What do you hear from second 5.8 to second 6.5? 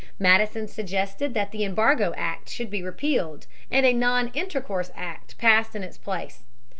its place.